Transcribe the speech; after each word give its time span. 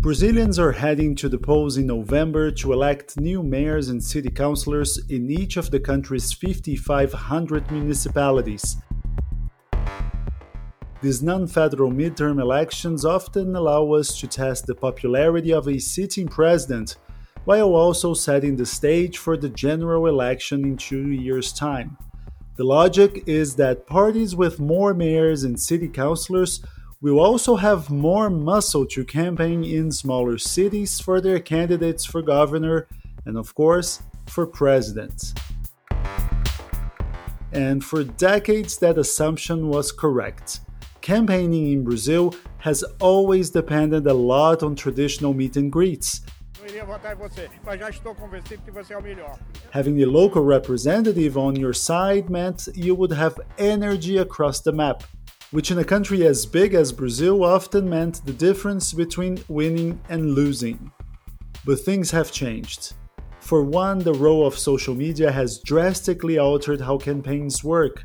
Brazilians 0.00 0.60
are 0.60 0.70
heading 0.70 1.16
to 1.16 1.28
the 1.28 1.38
polls 1.38 1.76
in 1.76 1.84
November 1.84 2.52
to 2.52 2.72
elect 2.72 3.18
new 3.18 3.42
mayors 3.42 3.88
and 3.88 4.00
city 4.00 4.30
councilors 4.30 4.96
in 5.08 5.28
each 5.28 5.56
of 5.56 5.72
the 5.72 5.80
country's 5.80 6.32
5,500 6.32 7.68
municipalities. 7.72 8.76
These 11.02 11.20
non 11.20 11.48
federal 11.48 11.90
midterm 11.90 12.40
elections 12.40 13.04
often 13.04 13.56
allow 13.56 13.92
us 13.94 14.16
to 14.20 14.28
test 14.28 14.66
the 14.66 14.74
popularity 14.76 15.52
of 15.52 15.66
a 15.66 15.80
sitting 15.80 16.28
president, 16.28 16.94
while 17.44 17.74
also 17.74 18.14
setting 18.14 18.54
the 18.54 18.66
stage 18.66 19.18
for 19.18 19.36
the 19.36 19.48
general 19.48 20.06
election 20.06 20.64
in 20.64 20.76
two 20.76 21.10
years' 21.10 21.52
time. 21.52 21.98
The 22.54 22.62
logic 22.62 23.24
is 23.26 23.56
that 23.56 23.88
parties 23.88 24.36
with 24.36 24.60
more 24.60 24.94
mayors 24.94 25.42
and 25.42 25.58
city 25.58 25.88
councilors 25.88 26.60
will 27.00 27.20
also 27.20 27.56
have 27.56 27.90
more 27.90 28.28
muscle 28.28 28.86
to 28.86 29.04
campaign 29.04 29.64
in 29.64 29.92
smaller 29.92 30.38
cities 30.38 31.00
for 31.00 31.20
their 31.20 31.40
candidates 31.40 32.04
for 32.04 32.22
governor 32.22 32.86
and, 33.24 33.36
of 33.36 33.54
course, 33.54 34.02
for 34.26 34.46
president. 34.46 35.32
And 37.52 37.84
for 37.84 38.04
decades, 38.04 38.78
that 38.78 38.98
assumption 38.98 39.68
was 39.68 39.92
correct 39.92 40.60
campaigning 41.08 41.72
in 41.72 41.82
Brazil 41.82 42.34
has 42.58 42.82
always 43.00 43.48
depended 43.48 44.06
a 44.06 44.12
lot 44.12 44.62
on 44.62 44.76
traditional 44.76 45.32
meet 45.32 45.56
and 45.56 45.72
greets. 45.72 46.20
Having 49.70 50.02
a 50.02 50.06
local 50.06 50.42
representative 50.42 51.38
on 51.38 51.56
your 51.56 51.72
side 51.72 52.28
meant 52.28 52.68
you 52.74 52.94
would 52.94 53.12
have 53.12 53.40
energy 53.56 54.18
across 54.18 54.60
the 54.60 54.72
map, 54.72 55.02
which 55.50 55.70
in 55.70 55.78
a 55.78 55.84
country 55.84 56.26
as 56.26 56.44
big 56.44 56.74
as 56.74 56.92
Brazil 56.92 57.42
often 57.42 57.88
meant 57.88 58.24
the 58.26 58.32
difference 58.32 58.92
between 58.92 59.42
winning 59.48 60.00
and 60.08 60.34
losing. 60.34 60.92
But 61.64 61.80
things 61.80 62.10
have 62.10 62.30
changed. 62.30 62.92
For 63.40 63.62
one, 63.62 64.00
the 64.00 64.12
role 64.12 64.46
of 64.46 64.58
social 64.58 64.94
media 64.94 65.32
has 65.32 65.58
drastically 65.60 66.38
altered 66.38 66.80
how 66.82 66.98
campaigns 66.98 67.64
work. 67.64 68.04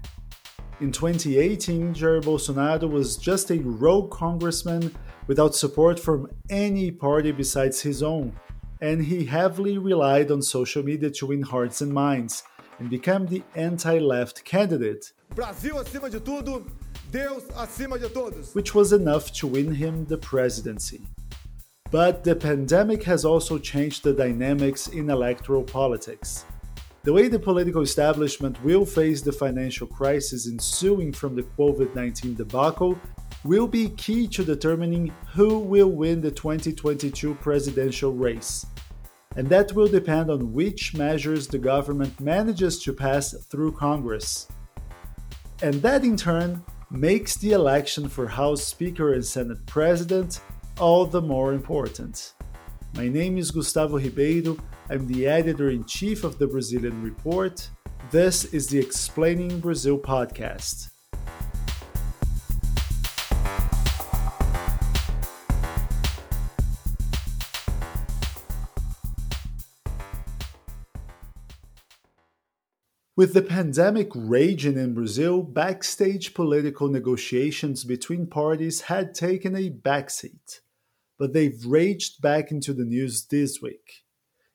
In 0.79 0.91
2018, 0.91 1.93
Jair 1.93 2.21
Bolsonaro 2.21 2.89
was 2.89 3.17
just 3.17 3.51
a 3.51 3.59
rogue 3.59 4.11
congressman 4.11 4.95
without 5.27 5.55
support 5.55 5.99
from 5.99 6.29
any 6.49 6.91
party 6.91 7.31
besides 7.31 7.81
his 7.81 8.01
own, 8.01 8.33
and 8.81 9.03
he 9.03 9.25
heavily 9.25 9.77
relied 9.77 10.31
on 10.31 10.41
social 10.41 10.83
media 10.83 11.09
to 11.09 11.25
win 11.25 11.41
hearts 11.41 11.81
and 11.81 11.93
minds 11.93 12.43
and 12.79 12.89
become 12.89 13.25
the 13.27 13.43
anti 13.55 13.99
left 13.99 14.43
candidate. 14.43 15.11
Brasil 15.35 15.75
acima 15.77 16.09
de 16.09 16.19
tudo, 16.19 16.65
Deus 17.13 17.43
acima 17.55 17.99
de 17.99 18.09
todos. 18.09 18.55
Which 18.55 18.73
was 18.73 18.91
enough 18.91 19.31
to 19.33 19.45
win 19.45 19.75
him 19.75 20.03
the 20.05 20.17
presidency. 20.17 21.01
But 21.91 22.23
the 22.23 22.35
pandemic 22.35 23.03
has 23.03 23.23
also 23.23 23.59
changed 23.59 24.03
the 24.03 24.13
dynamics 24.13 24.87
in 24.87 25.11
electoral 25.11 25.61
politics. 25.61 26.43
The 27.03 27.13
way 27.13 27.27
the 27.27 27.37
political 27.37 27.83
establishment 27.83 28.57
will 28.63 28.83
face 28.83 29.21
the 29.21 29.31
financial 29.31 29.85
crisis 29.85 30.47
ensuing 30.47 31.13
from 31.13 31.35
the 31.35 31.43
COVID 31.43 31.93
19 31.93 32.33
debacle 32.33 32.97
will 33.43 33.67
be 33.67 33.89
key 33.89 34.27
to 34.29 34.43
determining 34.43 35.13
who 35.33 35.59
will 35.59 35.91
win 35.91 36.19
the 36.19 36.31
2022 36.31 37.35
presidential 37.35 38.11
race. 38.11 38.65
And 39.35 39.47
that 39.49 39.73
will 39.73 39.87
depend 39.87 40.31
on 40.31 40.51
which 40.51 40.95
measures 40.95 41.45
the 41.45 41.59
government 41.59 42.19
manages 42.19 42.81
to 42.83 42.91
pass 42.91 43.35
through 43.51 43.73
Congress. 43.73 44.47
And 45.61 45.75
that 45.75 46.03
in 46.03 46.17
turn 46.17 46.63
makes 46.93 47.35
the 47.37 47.53
election 47.53 48.07
for 48.07 48.27
House 48.27 48.63
Speaker 48.63 49.13
and 49.13 49.25
Senate 49.25 49.65
President 49.65 50.39
all 50.79 51.07
the 51.07 51.21
more 51.21 51.53
important. 51.53 52.35
My 52.93 53.07
name 53.07 53.39
is 53.39 53.49
Gustavo 53.49 53.97
Ribeiro 53.97 54.57
I'm 54.89 55.07
the 55.07 55.25
editor 55.25 55.71
in 55.71 55.85
chief 55.85 56.23
of 56.23 56.37
the 56.37 56.45
Brazilian 56.45 57.01
Report. 57.01 57.67
This 58.11 58.45
is 58.53 58.67
the 58.67 58.77
Explaining 58.77 59.59
Brazil 59.59 59.97
podcast. 59.97 60.92
With 73.15 73.35
the 73.35 73.43
pandemic 73.43 74.09
raging 74.15 74.75
in 74.75 74.95
Brazil, 74.95 75.43
backstage 75.43 76.33
political 76.33 76.87
negotiations 76.87 77.83
between 77.83 78.25
parties 78.25 78.81
had 78.81 79.13
taken 79.13 79.55
a 79.55 79.69
backseat. 79.69 80.61
But 81.19 81.31
they've 81.31 81.63
raged 81.63 82.23
back 82.23 82.49
into 82.49 82.73
the 82.73 82.85
news 82.85 83.27
this 83.27 83.61
week. 83.61 84.03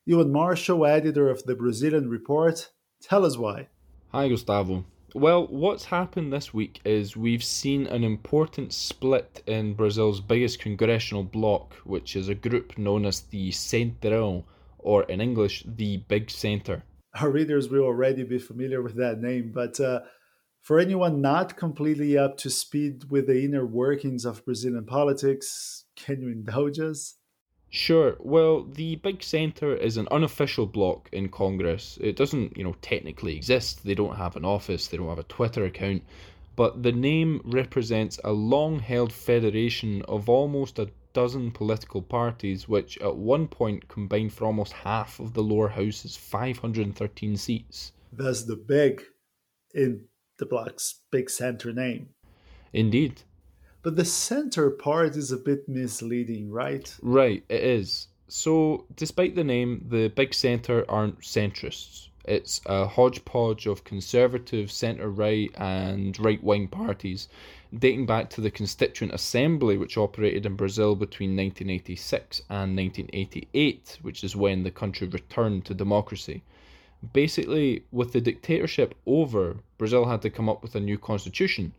Euan 0.09 0.31
Marshall, 0.31 0.85
editor 0.87 1.31
of 1.31 1.45
the 1.45 1.55
Brazilian 1.55 2.11
Report. 2.11 2.69
Tell 3.01 3.25
us 3.25 3.39
why. 3.39 3.69
Hi, 4.09 4.29
Gustavo. 4.29 4.85
Well, 5.15 5.47
what's 5.47 5.85
happened 5.85 6.33
this 6.33 6.53
week 6.53 6.81
is 6.85 7.17
we've 7.17 7.45
seen 7.45 7.87
an 7.87 8.03
important 8.03 8.73
split 8.73 9.41
in 9.47 9.75
Brazil's 9.75 10.21
biggest 10.21 10.59
congressional 10.59 11.23
bloc, 11.23 11.75
which 11.85 12.17
is 12.17 12.29
a 12.29 12.35
group 12.35 12.77
known 12.77 13.07
as 13.07 13.21
the 13.21 13.51
Centrão, 13.51 14.43
or 14.79 15.05
in 15.05 15.21
English, 15.21 15.63
the 15.65 15.99
Big 16.09 16.29
Centre. 16.29 16.83
Our 17.15 17.31
readers 17.31 17.69
will 17.69 17.85
already 17.85 18.23
be 18.23 18.39
familiar 18.39 18.83
with 18.83 18.97
that 18.97 19.21
name, 19.21 19.53
but 19.53 19.81
uh, 19.81 20.01
for 20.63 20.79
anyone 20.79 21.21
not 21.21 21.57
completely 21.57 22.19
up 22.19 22.37
to 22.39 22.51
speed 22.51 23.11
with 23.11 23.27
the 23.27 23.45
inner 23.45 23.65
workings 23.65 24.25
of 24.25 24.45
Brazilian 24.45 24.85
politics, 24.85 25.85
can 25.97 26.21
you 26.21 26.29
indulge 26.29 26.79
us? 26.79 27.15
Sure. 27.71 28.17
Well, 28.21 28.65
the 28.65 28.97
Big 28.97 29.23
Centre 29.23 29.77
is 29.77 29.97
an 29.97 30.09
unofficial 30.11 30.67
bloc 30.67 31.09
in 31.13 31.29
Congress. 31.29 31.99
It 32.01 32.17
doesn't, 32.17 32.57
you 32.57 32.65
know, 32.65 32.75
technically 32.81 33.37
exist. 33.37 33.85
They 33.85 33.95
don't 33.95 34.17
have 34.17 34.37
an 34.37 34.45
office, 34.45 34.89
they 34.89 34.97
don't 34.97 35.09
have 35.09 35.19
a 35.19 35.25
Twitter 35.25 35.65
account, 35.65 36.03
but 36.59 36.83
the 36.83 36.91
name 36.91 37.41
represents 37.45 38.19
a 38.25 38.33
long 38.33 38.81
held 38.81 39.13
federation 39.13 40.03
of 40.09 40.29
almost 40.29 40.81
a 40.81 40.91
dozen 41.13 41.53
political 41.53 42.03
parties, 42.03 42.69
which 42.69 42.99
at 42.99 43.15
one 43.15 43.47
point 43.47 43.87
combined 43.87 44.33
for 44.33 44.45
almost 44.45 44.73
half 44.73 45.21
of 45.21 45.35
the 45.35 45.43
lower 45.43 45.69
house's 45.69 46.17
513 46.17 47.37
seats. 47.37 47.93
That's 48.13 48.43
the 48.43 48.57
big 48.57 49.05
in 49.73 50.07
the 50.39 50.47
bloc's 50.47 51.03
big 51.13 51.31
centre 51.31 51.73
name. 51.73 52.09
Indeed. 52.73 53.23
But 53.83 53.95
the 53.95 54.05
center 54.05 54.69
part 54.69 55.15
is 55.15 55.31
a 55.31 55.37
bit 55.37 55.69
misleading, 55.69 56.51
right? 56.51 56.93
Right, 57.01 57.45
it 57.49 57.63
is. 57.63 58.09
So, 58.27 58.85
despite 58.97 59.37
the 59.37 59.45
name, 59.45 59.87
the 59.89 60.09
big 60.09 60.35
centre 60.35 60.85
aren't 60.89 61.21
centrists. 61.21 62.09
It's 62.29 62.61
a 62.67 62.87
hodgepodge 62.87 63.67
of 63.67 63.85
conservative, 63.85 64.71
centre 64.71 65.09
right, 65.09 65.51
and 65.57 66.19
right 66.21 66.45
wing 66.45 66.69
parties, 66.69 67.27
dating 67.73 68.05
back 68.05 68.29
to 68.31 68.43
the 68.43 68.51
Constituent 68.51 69.15
Assembly, 69.15 69.79
which 69.79 69.97
operated 69.97 70.45
in 70.45 70.55
Brazil 70.55 70.95
between 70.95 71.31
1986 71.31 72.43
and 72.51 72.77
1988, 72.77 74.01
which 74.03 74.23
is 74.23 74.37
when 74.37 74.63
the 74.63 74.71
country 74.71 75.09
returned 75.09 75.65
to 75.65 75.73
democracy. 75.73 76.43
Basically, 77.15 77.85
with 77.91 78.13
the 78.13 78.21
dictatorship 78.21 78.95
over, 79.07 79.57
Brazil 79.79 80.05
had 80.05 80.21
to 80.21 80.29
come 80.29 80.51
up 80.51 80.63
with 80.63 80.75
a 80.75 80.81
new 80.81 80.99
constitution 80.99 81.73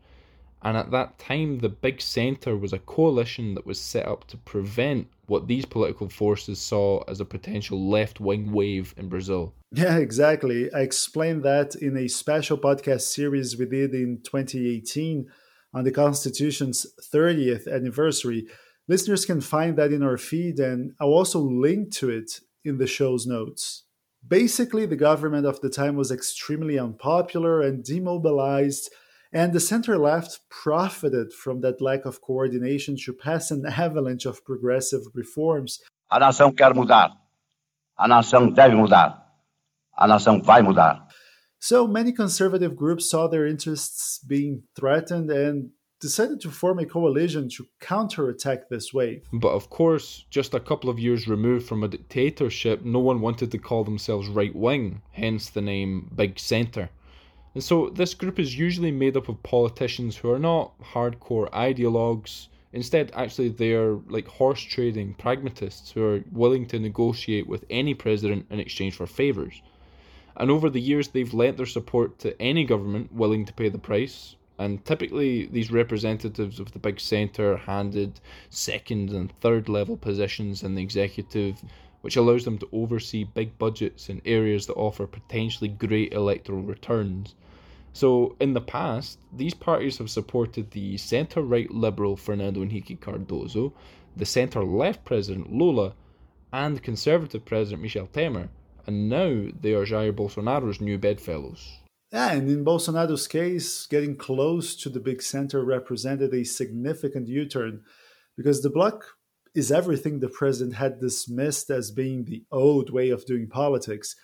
and 0.62 0.76
at 0.76 0.90
that 0.90 1.18
time, 1.18 1.58
the 1.58 1.68
big 1.68 2.00
centre 2.02 2.56
was 2.56 2.72
a 2.72 2.78
coalition 2.78 3.54
that 3.54 3.66
was 3.66 3.80
set 3.80 4.06
up 4.06 4.26
to 4.28 4.36
prevent 4.36 5.08
what 5.26 5.46
these 5.46 5.64
political 5.64 6.08
forces 6.08 6.60
saw 6.60 7.02
as 7.08 7.20
a 7.20 7.24
potential 7.24 7.88
left 7.88 8.20
wing 8.20 8.52
wave 8.52 8.94
in 8.96 9.08
Brazil. 9.08 9.54
Yeah, 9.72 9.96
exactly. 9.98 10.70
I 10.72 10.80
explained 10.80 11.44
that 11.44 11.76
in 11.76 11.96
a 11.96 12.08
special 12.08 12.58
podcast 12.58 13.02
series 13.02 13.56
we 13.56 13.66
did 13.66 13.94
in 13.94 14.20
2018 14.24 15.26
on 15.72 15.84
the 15.84 15.92
Constitution's 15.92 16.86
30th 17.14 17.72
anniversary. 17.72 18.46
Listeners 18.88 19.24
can 19.24 19.40
find 19.40 19.76
that 19.78 19.92
in 19.92 20.02
our 20.02 20.18
feed, 20.18 20.58
and 20.58 20.92
I'll 21.00 21.08
also 21.08 21.38
link 21.38 21.92
to 21.94 22.10
it 22.10 22.40
in 22.64 22.78
the 22.78 22.88
show's 22.88 23.26
notes. 23.26 23.84
Basically, 24.26 24.84
the 24.84 24.96
government 24.96 25.46
of 25.46 25.60
the 25.60 25.70
time 25.70 25.96
was 25.96 26.10
extremely 26.10 26.78
unpopular 26.78 27.62
and 27.62 27.84
demobilized 27.84 28.92
and 29.32 29.52
the 29.52 29.60
center 29.60 29.96
left 29.96 30.40
profited 30.50 31.32
from 31.32 31.60
that 31.60 31.80
lack 31.80 32.04
of 32.04 32.20
coordination 32.20 32.96
to 33.04 33.12
pass 33.12 33.50
an 33.50 33.64
avalanche 33.78 34.26
of 34.26 34.44
progressive 34.44 35.02
reforms. 35.14 35.80
A 36.10 36.18
nação 36.18 36.56
quer 36.56 36.74
mudar. 36.74 37.12
A 37.96 38.08
nação 38.08 38.52
deve 38.52 38.74
mudar. 38.74 39.22
A 39.96 40.08
nação 40.08 40.42
vai 40.42 40.62
mudar. 40.62 41.06
So 41.60 41.86
many 41.86 42.12
conservative 42.12 42.74
groups 42.74 43.10
saw 43.10 43.28
their 43.28 43.46
interests 43.46 44.18
being 44.26 44.62
threatened 44.74 45.30
and 45.30 45.70
decided 46.00 46.40
to 46.40 46.50
form 46.50 46.78
a 46.78 46.86
coalition 46.86 47.50
to 47.50 47.66
counterattack 47.80 48.70
this 48.70 48.94
wave. 48.94 49.22
But 49.32 49.50
of 49.50 49.68
course, 49.68 50.24
just 50.30 50.54
a 50.54 50.60
couple 50.60 50.88
of 50.88 50.98
years 50.98 51.28
removed 51.28 51.68
from 51.68 51.84
a 51.84 51.88
dictatorship, 51.88 52.82
no 52.82 52.98
one 52.98 53.20
wanted 53.20 53.50
to 53.52 53.58
call 53.58 53.84
themselves 53.84 54.28
right 54.28 54.54
wing, 54.56 55.02
hence 55.12 55.50
the 55.50 55.60
name 55.60 56.10
Big 56.16 56.38
Centre. 56.40 56.88
And 57.54 57.62
so 57.62 57.90
this 57.90 58.14
group 58.14 58.38
is 58.38 58.56
usually 58.56 58.92
made 58.92 59.16
up 59.16 59.28
of 59.28 59.42
politicians 59.42 60.16
who 60.16 60.30
are 60.30 60.38
not 60.38 60.78
hardcore 60.80 61.50
ideologues, 61.50 62.48
Instead, 62.72 63.10
actually, 63.14 63.48
they're 63.48 63.94
like 64.08 64.28
horse 64.28 64.60
trading 64.60 65.14
pragmatists 65.14 65.90
who 65.90 66.04
are 66.04 66.24
willing 66.30 66.66
to 66.66 66.78
negotiate 66.78 67.48
with 67.48 67.64
any 67.68 67.94
president 67.94 68.46
in 68.48 68.60
exchange 68.60 68.94
for 68.94 69.06
favours. 69.06 69.60
And 70.36 70.50
over 70.50 70.70
the 70.70 70.80
years, 70.80 71.08
they've 71.08 71.34
lent 71.34 71.56
their 71.56 71.66
support 71.66 72.20
to 72.20 72.40
any 72.40 72.64
government 72.64 73.12
willing 73.12 73.44
to 73.46 73.52
pay 73.52 73.68
the 73.68 73.78
price. 73.78 74.36
And 74.56 74.84
typically, 74.84 75.46
these 75.46 75.72
representatives 75.72 76.60
of 76.60 76.70
the 76.70 76.78
big 76.78 77.00
centre 77.00 77.56
handed 77.56 78.20
second 78.50 79.10
and 79.10 79.32
third 79.40 79.68
level 79.68 79.96
positions 79.96 80.62
in 80.62 80.76
the 80.76 80.82
executive, 80.82 81.60
which 82.00 82.16
allows 82.16 82.44
them 82.44 82.58
to 82.58 82.68
oversee 82.72 83.24
big 83.24 83.58
budgets 83.58 84.08
in 84.08 84.22
areas 84.24 84.66
that 84.66 84.74
offer 84.74 85.06
potentially 85.06 85.68
great 85.68 86.12
electoral 86.12 86.62
returns. 86.62 87.34
So, 87.92 88.36
in 88.40 88.54
the 88.54 88.60
past, 88.60 89.18
these 89.36 89.54
parties 89.54 89.98
have 89.98 90.10
supported 90.10 90.70
the 90.70 90.96
centre 90.96 91.42
right 91.42 91.70
liberal 91.70 92.16
Fernando 92.16 92.62
Henrique 92.62 93.00
Cardoso, 93.00 93.72
the 94.16 94.26
centre 94.26 94.64
left 94.64 95.04
president 95.04 95.52
Lula, 95.52 95.94
and 96.52 96.82
conservative 96.82 97.44
president 97.44 97.82
Michel 97.82 98.06
Temer, 98.06 98.48
and 98.86 99.08
now 99.08 99.48
they 99.60 99.72
are 99.74 99.84
Jair 99.84 100.12
Bolsonaro's 100.12 100.80
new 100.80 100.98
bedfellows. 100.98 101.78
Yeah, 102.12 102.32
and 102.32 102.50
in 102.50 102.64
Bolsonaro's 102.64 103.28
case, 103.28 103.86
getting 103.86 104.16
close 104.16 104.74
to 104.76 104.88
the 104.88 104.98
big 104.98 105.22
center 105.22 105.64
represented 105.64 106.34
a 106.34 106.44
significant 106.44 107.28
U 107.28 107.46
turn 107.46 107.82
because 108.36 108.62
the 108.62 108.70
bloc 108.70 109.04
is 109.54 109.72
everything 109.72 110.20
the 110.20 110.28
president 110.28 110.76
had 110.76 111.00
dismissed 111.00 111.70
as 111.70 111.90
being 111.90 112.24
the 112.24 112.44
old 112.52 112.90
way 112.90 113.10
of 113.10 113.26
doing 113.26 113.48
politics 113.48 114.14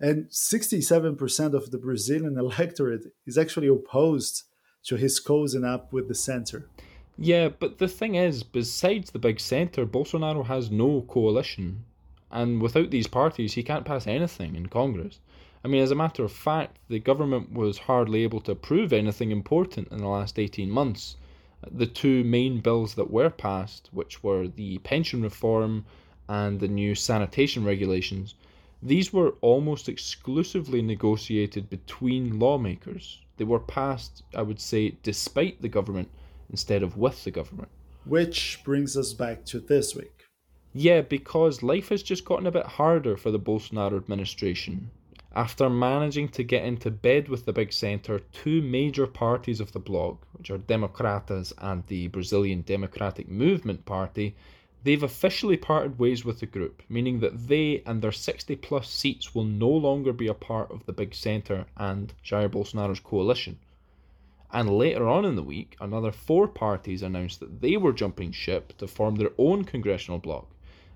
and 0.00 0.28
67% 0.30 1.54
of 1.54 1.70
the 1.70 1.78
Brazilian 1.78 2.38
electorate 2.38 3.12
is 3.26 3.36
actually 3.36 3.68
opposed 3.68 4.44
to 4.84 4.96
his 4.96 5.20
cozying 5.20 5.66
up 5.66 5.92
with 5.92 6.08
the 6.08 6.14
center. 6.14 6.66
Yeah, 7.18 7.50
but 7.50 7.78
the 7.78 7.88
thing 7.88 8.14
is, 8.14 8.42
besides 8.42 9.10
the 9.10 9.18
big 9.18 9.40
centre, 9.40 9.84
Bolsonaro 9.84 10.46
has 10.46 10.70
no 10.70 11.02
coalition. 11.02 11.84
And 12.30 12.62
without 12.62 12.90
these 12.90 13.06
parties, 13.06 13.52
he 13.52 13.62
can't 13.62 13.84
pass 13.84 14.06
anything 14.06 14.54
in 14.56 14.68
Congress. 14.68 15.18
I 15.62 15.68
mean, 15.68 15.82
as 15.82 15.90
a 15.90 15.96
matter 15.96 16.24
of 16.24 16.32
fact, 16.32 16.78
the 16.88 16.98
government 16.98 17.52
was 17.52 17.76
hardly 17.76 18.22
able 18.22 18.40
to 18.42 18.52
approve 18.52 18.94
anything 18.94 19.30
important 19.30 19.88
in 19.88 19.98
the 19.98 20.08
last 20.08 20.38
18 20.38 20.70
months. 20.70 21.16
The 21.70 21.86
two 21.86 22.24
main 22.24 22.60
bills 22.60 22.94
that 22.94 23.10
were 23.10 23.30
passed, 23.30 23.90
which 23.92 24.22
were 24.22 24.48
the 24.48 24.78
pension 24.78 25.22
reform 25.22 25.84
and 26.28 26.58
the 26.58 26.68
new 26.68 26.94
sanitation 26.94 27.64
regulations, 27.64 28.34
these 28.82 29.12
were 29.12 29.34
almost 29.42 29.88
exclusively 29.88 30.80
negotiated 30.80 31.68
between 31.68 32.38
lawmakers. 32.38 33.20
They 33.36 33.44
were 33.44 33.60
passed, 33.60 34.22
I 34.34 34.42
would 34.42 34.60
say, 34.60 34.96
despite 35.02 35.60
the 35.60 35.68
government 35.68 36.08
instead 36.48 36.82
of 36.82 36.96
with 36.96 37.24
the 37.24 37.30
government. 37.30 37.68
Which 38.04 38.60
brings 38.64 38.96
us 38.96 39.12
back 39.12 39.44
to 39.46 39.60
this 39.60 39.94
week. 39.94 40.24
Yeah, 40.72 41.02
because 41.02 41.62
life 41.62 41.88
has 41.90 42.02
just 42.02 42.24
gotten 42.24 42.46
a 42.46 42.52
bit 42.52 42.66
harder 42.66 43.16
for 43.16 43.30
the 43.30 43.38
Bolsonaro 43.38 43.96
administration. 43.96 44.90
After 45.34 45.70
managing 45.70 46.28
to 46.30 46.42
get 46.42 46.64
into 46.64 46.90
bed 46.90 47.28
with 47.28 47.44
the 47.44 47.52
big 47.52 47.72
centre, 47.72 48.20
two 48.32 48.62
major 48.62 49.06
parties 49.06 49.60
of 49.60 49.72
the 49.72 49.78
bloc, 49.78 50.26
which 50.32 50.50
are 50.50 50.58
Democratas 50.58 51.52
and 51.58 51.86
the 51.86 52.08
Brazilian 52.08 52.62
Democratic 52.62 53.28
Movement 53.28 53.84
Party, 53.84 54.34
They've 54.82 55.02
officially 55.02 55.58
parted 55.58 55.98
ways 55.98 56.24
with 56.24 56.40
the 56.40 56.46
group, 56.46 56.82
meaning 56.88 57.20
that 57.20 57.48
they 57.48 57.82
and 57.84 58.00
their 58.00 58.12
60 58.12 58.56
plus 58.56 58.88
seats 58.88 59.34
will 59.34 59.44
no 59.44 59.68
longer 59.68 60.10
be 60.10 60.26
a 60.26 60.32
part 60.32 60.70
of 60.70 60.86
the 60.86 60.94
big 60.94 61.14
centre 61.14 61.66
and 61.76 62.14
Jair 62.24 62.48
Bolsonaro's 62.48 63.00
coalition. 63.00 63.58
And 64.50 64.70
later 64.70 65.06
on 65.06 65.26
in 65.26 65.36
the 65.36 65.42
week, 65.42 65.76
another 65.82 66.10
four 66.10 66.48
parties 66.48 67.02
announced 67.02 67.40
that 67.40 67.60
they 67.60 67.76
were 67.76 67.92
jumping 67.92 68.32
ship 68.32 68.76
to 68.78 68.88
form 68.88 69.16
their 69.16 69.32
own 69.36 69.64
congressional 69.64 70.18
bloc. 70.18 70.48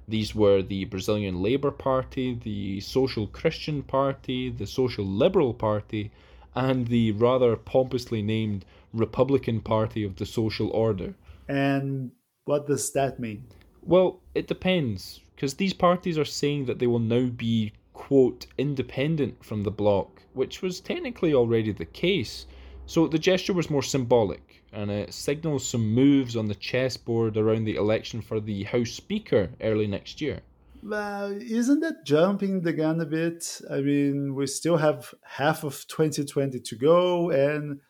These 0.07 0.35
were 0.35 0.63
the 0.63 0.85
Brazilian 0.85 1.43
Labour 1.43 1.71
Party, 1.71 2.35
the 2.35 2.81
Social 2.81 3.27
Christian 3.27 3.83
Party, 3.83 4.51
the 4.51 4.67
Social 4.67 5.05
Liberal 5.05 5.55
Party, 5.55 6.11
and 6.55 6.87
the 6.89 7.13
rather 7.13 7.57
pompously 7.57 8.23
named 8.23 8.65
Republican 8.93 9.61
Party 9.61 10.05
of 10.05 10.17
the 10.17 10.27
Social 10.27 10.71
Order. 10.71 11.15
And 11.49 12.13
what 12.45 12.67
does 12.67 12.93
that 12.93 13.19
mean? 13.19 13.45
Well, 13.83 14.21
it 14.35 14.47
depends, 14.47 15.21
because 15.35 15.55
these 15.55 15.73
parties 15.73 16.19
are 16.19 16.25
saying 16.25 16.67
that 16.67 16.79
they 16.79 16.87
will 16.87 16.99
now 16.99 17.27
be, 17.27 17.73
quote, 17.93 18.47
independent 18.57 19.45
from 19.45 19.63
the 19.63 19.71
bloc, 19.71 20.23
which 20.33 20.63
was 20.63 20.81
technically 20.81 21.35
already 21.35 21.73
the 21.73 21.85
case. 21.85 22.47
So 22.87 23.09
the 23.09 23.19
gesture 23.19 23.53
was 23.55 23.71
more 23.71 23.83
symbolic, 23.83 24.63
and 24.75 24.91
it 24.91 25.15
signals 25.15 25.67
some 25.67 25.95
moves 25.95 26.37
on 26.37 26.47
the 26.47 26.55
chessboard 26.55 27.37
around 27.37 27.65
the 27.65 27.77
election 27.77 28.21
for 28.21 28.41
the 28.41 28.65
House 28.65 28.91
Speaker 28.91 29.51
early 29.61 29.87
next 29.87 30.21
year. 30.21 30.41
Well, 30.83 31.33
isn't 31.41 31.81
that 31.81 32.05
jumping 32.05 32.61
the 32.61 32.75
gun 32.75 33.01
a 33.01 33.07
bit? 33.07 33.61
I 33.71 33.81
mean, 33.81 34.35
we 34.35 34.47
still 34.47 34.77
have 34.77 35.15
half 35.23 35.65
of 35.65 35.87
2020 35.89 36.61
to 36.61 36.77
go, 36.77 37.31
and 37.31 37.81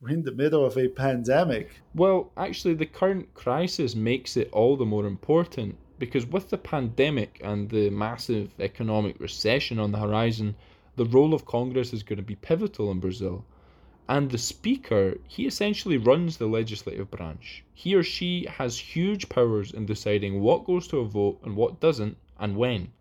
we're 0.00 0.10
in 0.10 0.22
the 0.22 0.32
middle 0.32 0.64
of 0.64 0.76
a 0.76 0.88
pandemic. 0.88 1.80
Well, 1.94 2.30
actually, 2.36 2.74
the 2.74 2.86
current 2.86 3.34
crisis 3.34 3.96
makes 3.96 4.36
it 4.36 4.48
all 4.52 4.76
the 4.76 4.84
more 4.84 5.06
important 5.06 5.76
because 5.98 6.26
with 6.26 6.50
the 6.50 6.58
pandemic 6.58 7.40
and 7.42 7.70
the 7.70 7.90
massive 7.90 8.50
economic 8.60 9.18
recession 9.18 9.78
on 9.78 9.90
the 9.90 9.98
horizon, 9.98 10.54
the 10.96 11.06
role 11.06 11.34
of 11.34 11.46
Congress 11.46 11.92
is 11.92 12.02
going 12.02 12.18
to 12.18 12.22
be 12.22 12.36
pivotal 12.36 12.90
in 12.90 13.00
Brazil. 13.00 13.44
And 14.08 14.30
the 14.30 14.38
Speaker, 14.38 15.18
he 15.26 15.46
essentially 15.46 15.96
runs 15.96 16.36
the 16.36 16.46
legislative 16.46 17.10
branch. 17.10 17.64
He 17.74 17.94
or 17.94 18.02
she 18.02 18.46
has 18.48 18.78
huge 18.78 19.28
powers 19.28 19.72
in 19.72 19.86
deciding 19.86 20.40
what 20.40 20.64
goes 20.64 20.86
to 20.88 21.00
a 21.00 21.04
vote 21.04 21.40
and 21.42 21.56
what 21.56 21.80
doesn't, 21.80 22.16
and 22.38 22.56
when. 22.56 22.92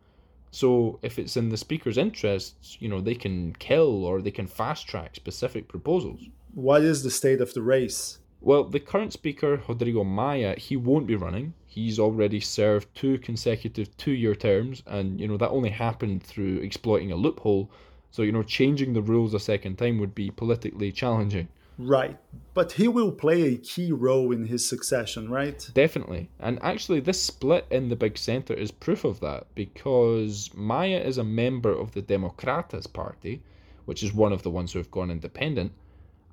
So 0.51 0.99
if 1.01 1.19
it's 1.19 1.37
in 1.37 1.49
the 1.49 1.57
Speaker's 1.57 1.97
interests, 1.97 2.77
you 2.79 2.87
know, 2.87 3.01
they 3.01 3.15
can 3.15 3.53
kill 3.59 4.05
or 4.05 4.21
they 4.21 4.31
can 4.31 4.47
fast 4.47 4.87
track 4.87 5.15
specific 5.15 5.67
proposals. 5.67 6.21
What 6.53 6.83
is 6.83 7.03
the 7.03 7.11
state 7.11 7.41
of 7.41 7.53
the 7.53 7.61
race? 7.61 8.19
Well, 8.41 8.63
the 8.63 8.79
current 8.79 9.11
speaker, 9.11 9.61
Rodrigo 9.67 10.03
Maia, 10.03 10.55
he 10.57 10.77
won't 10.77 11.07
be 11.07 11.15
running. 11.15 11.55
He's 11.65 11.99
already 11.99 12.39
served 12.39 12.93
two 12.93 13.17
consecutive 13.17 13.97
two 13.97 14.11
year 14.11 14.35
terms, 14.35 14.83
and 14.85 15.19
you 15.19 15.27
know 15.27 15.37
that 15.37 15.49
only 15.49 15.71
happened 15.71 16.21
through 16.23 16.57
exploiting 16.57 17.11
a 17.11 17.15
loophole. 17.15 17.71
So, 18.15 18.21
you 18.21 18.31
know, 18.31 18.43
changing 18.43 18.93
the 18.93 19.01
rules 19.01 19.33
a 19.33 19.41
second 19.41 19.77
time 19.77 19.99
would 19.99 20.15
be 20.15 20.29
politically 20.29 20.93
challenging. 20.93 21.49
Right. 21.77 22.17
But 22.53 22.71
he 22.71 22.87
will 22.87 23.11
play 23.11 23.41
a 23.41 23.57
key 23.57 23.91
role 23.91 24.31
in 24.31 24.45
his 24.45 24.65
succession, 24.65 25.29
right? 25.29 25.69
Definitely. 25.73 26.29
And 26.39 26.57
actually, 26.61 27.01
this 27.01 27.21
split 27.21 27.65
in 27.69 27.89
the 27.89 27.97
big 27.97 28.17
centre 28.17 28.53
is 28.53 28.71
proof 28.71 29.03
of 29.03 29.19
that 29.19 29.47
because 29.53 30.49
Maia 30.55 31.01
is 31.01 31.17
a 31.17 31.25
member 31.25 31.73
of 31.73 31.91
the 31.91 32.01
Democratas 32.01 32.87
party, 32.87 33.41
which 33.83 34.01
is 34.01 34.13
one 34.13 34.31
of 34.31 34.43
the 34.43 34.49
ones 34.49 34.71
who 34.71 34.79
have 34.79 34.91
gone 34.91 35.11
independent, 35.11 35.73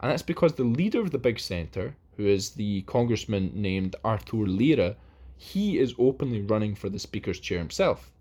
and 0.01 0.13
that's 0.13 0.23
because 0.23 0.55
the 0.55 0.63
leader 0.63 1.01
of 1.01 1.11
the 1.11 1.19
big 1.19 1.41
centre, 1.41 1.97
who 2.17 2.27
is 2.29 2.51
the 2.51 2.83
congressman 2.83 3.51
named 3.57 3.97
Arthur 4.05 4.47
Lira, 4.47 4.95
he 5.37 5.79
is 5.79 5.97
openly 5.99 6.43
running 6.43 6.77
for 6.77 6.89
the 6.89 7.01
Speaker's 7.01 7.41
chair 7.41 7.59
himself. 7.59 8.12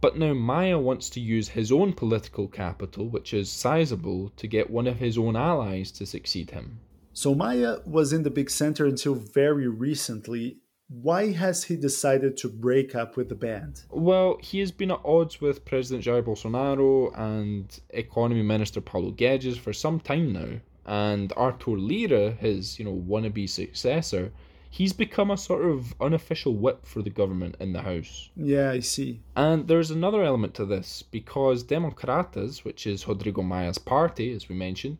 But 0.00 0.18
now 0.18 0.34
Maia 0.34 0.78
wants 0.78 1.10
to 1.10 1.20
use 1.20 1.48
his 1.48 1.72
own 1.72 1.92
political 1.92 2.48
capital, 2.48 3.08
which 3.08 3.32
is 3.32 3.50
sizable, 3.50 4.30
to 4.36 4.46
get 4.46 4.70
one 4.70 4.86
of 4.86 4.98
his 4.98 5.16
own 5.16 5.36
allies 5.36 5.90
to 5.92 6.06
succeed 6.06 6.50
him. 6.50 6.80
So 7.12 7.34
Maia 7.34 7.78
was 7.86 8.12
in 8.12 8.22
the 8.22 8.30
big 8.30 8.50
center 8.50 8.84
until 8.84 9.14
very 9.14 9.68
recently. 9.68 10.58
Why 10.88 11.32
has 11.32 11.64
he 11.64 11.76
decided 11.76 12.36
to 12.36 12.48
break 12.48 12.94
up 12.94 13.16
with 13.16 13.28
the 13.28 13.34
band? 13.34 13.82
Well, 13.90 14.38
he 14.42 14.60
has 14.60 14.70
been 14.70 14.90
at 14.90 15.00
odds 15.04 15.40
with 15.40 15.64
President 15.64 16.04
Jair 16.04 16.22
Bolsonaro 16.22 17.18
and 17.18 17.80
Economy 17.90 18.42
Minister 18.42 18.80
Paulo 18.80 19.10
Guedes 19.10 19.58
for 19.58 19.72
some 19.72 19.98
time 19.98 20.32
now, 20.32 20.60
and 20.84 21.32
Arthur 21.36 21.72
Lira, 21.72 22.32
his 22.32 22.78
you 22.78 22.84
know 22.84 22.94
wannabe 22.94 23.48
successor, 23.48 24.30
he's 24.76 24.92
become 24.92 25.30
a 25.30 25.36
sort 25.36 25.64
of 25.64 25.94
unofficial 26.00 26.54
whip 26.54 26.84
for 26.84 27.00
the 27.00 27.10
government 27.10 27.56
in 27.58 27.72
the 27.72 27.80
House. 27.80 28.28
Yeah, 28.36 28.70
I 28.70 28.80
see. 28.80 29.20
And 29.34 29.68
there's 29.68 29.90
another 29.90 30.22
element 30.22 30.52
to 30.54 30.66
this 30.66 31.02
because 31.02 31.64
Democratas, 31.64 32.64
which 32.64 32.86
is 32.86 33.08
Rodrigo 33.08 33.42
Maia's 33.42 33.78
party, 33.78 34.34
as 34.34 34.48
we 34.48 34.54
mentioned, 34.54 34.98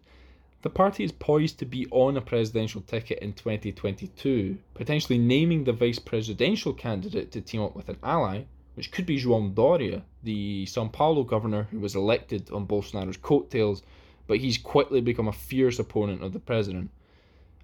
the 0.62 0.70
party 0.70 1.04
is 1.04 1.12
poised 1.12 1.58
to 1.58 1.66
be 1.66 1.86
on 1.90 2.16
a 2.16 2.22
presidential 2.22 2.80
ticket 2.80 3.18
in 3.18 3.34
2022, 3.34 4.56
potentially 4.72 5.18
naming 5.18 5.64
the 5.64 5.72
vice 5.72 5.98
presidential 5.98 6.72
candidate 6.72 7.30
to 7.32 7.42
team 7.42 7.60
up 7.60 7.76
with 7.76 7.90
an 7.90 7.98
ally, 8.02 8.44
which 8.74 8.90
could 8.90 9.04
be 9.04 9.20
João 9.20 9.54
Doria, 9.54 10.02
the 10.22 10.64
Sao 10.66 10.88
Paulo 10.88 11.22
governor 11.22 11.68
who 11.70 11.80
was 11.80 11.94
elected 11.94 12.50
on 12.50 12.66
Bolsonaro's 12.66 13.18
coattails 13.18 13.82
but 14.26 14.38
he's 14.38 14.58
quickly 14.58 15.00
become 15.00 15.28
a 15.28 15.32
fierce 15.32 15.78
opponent 15.78 16.22
of 16.22 16.32
the 16.32 16.40
president. 16.40 16.90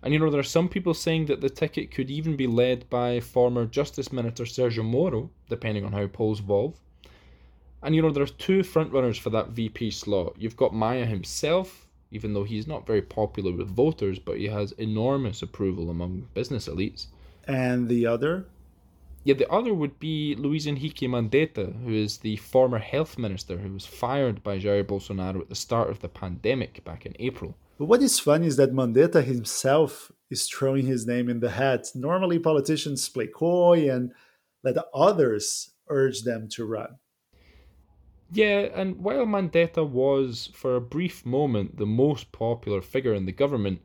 And 0.02 0.12
you 0.12 0.18
know, 0.18 0.30
there 0.30 0.40
are 0.40 0.44
some 0.44 0.68
people 0.68 0.94
saying 0.94 1.26
that 1.26 1.40
the 1.40 1.50
ticket 1.50 1.92
could 1.92 2.10
even 2.10 2.36
be 2.36 2.46
led 2.46 2.90
by 2.90 3.20
former 3.20 3.66
Justice 3.66 4.12
Minister 4.12 4.44
Sergio 4.44 4.84
Moro, 4.84 5.30
depending 5.48 5.84
on 5.84 5.92
how 5.92 6.06
polls 6.08 6.40
evolve. 6.40 6.74
And 7.82 7.94
you 7.94 8.02
know, 8.02 8.10
there 8.10 8.22
are 8.22 8.26
two 8.26 8.60
frontrunners 8.60 9.18
for 9.18 9.30
that 9.30 9.50
VP 9.50 9.90
slot. 9.92 10.34
You've 10.36 10.56
got 10.56 10.74
Maia 10.74 11.04
himself, 11.04 11.86
even 12.10 12.34
though 12.34 12.44
he's 12.44 12.66
not 12.66 12.86
very 12.86 13.02
popular 13.02 13.52
with 13.52 13.68
voters, 13.68 14.18
but 14.18 14.38
he 14.38 14.46
has 14.46 14.72
enormous 14.72 15.42
approval 15.42 15.88
among 15.88 16.28
business 16.34 16.68
elites. 16.68 17.06
And 17.46 17.88
the 17.88 18.06
other? 18.06 18.46
Yeah, 19.24 19.34
the 19.34 19.50
other 19.50 19.72
would 19.72 20.00
be 20.00 20.34
Luiz 20.34 20.66
Henrique 20.66 21.08
Mandetta, 21.08 21.80
who 21.84 21.92
is 21.92 22.18
the 22.18 22.36
former 22.36 22.78
health 22.78 23.18
minister 23.18 23.58
who 23.58 23.72
was 23.72 23.86
fired 23.86 24.42
by 24.42 24.58
Jair 24.58 24.84
Bolsonaro 24.84 25.40
at 25.40 25.48
the 25.48 25.54
start 25.54 25.90
of 25.90 26.00
the 26.00 26.08
pandemic 26.08 26.82
back 26.84 27.06
in 27.06 27.14
April. 27.20 27.54
But 27.78 27.86
what 27.86 28.02
is 28.02 28.20
funny 28.20 28.46
is 28.46 28.56
that 28.56 28.72
Mandetta 28.72 29.22
himself 29.22 30.12
is 30.30 30.48
throwing 30.48 30.86
his 30.86 31.06
name 31.06 31.28
in 31.28 31.40
the 31.40 31.50
hat. 31.50 31.88
Normally, 31.94 32.38
politicians 32.38 33.08
play 33.08 33.26
coy 33.26 33.90
and 33.90 34.12
let 34.62 34.76
others 34.94 35.70
urge 35.88 36.22
them 36.22 36.48
to 36.50 36.64
run. 36.64 36.98
Yeah, 38.30 38.68
and 38.74 38.96
while 38.96 39.26
Mandetta 39.26 39.86
was, 39.86 40.50
for 40.54 40.76
a 40.76 40.80
brief 40.80 41.26
moment, 41.26 41.76
the 41.76 41.86
most 41.86 42.32
popular 42.32 42.80
figure 42.80 43.12
in 43.12 43.26
the 43.26 43.32
government, 43.32 43.80